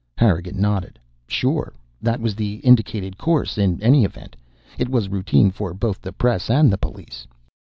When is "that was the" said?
2.01-2.55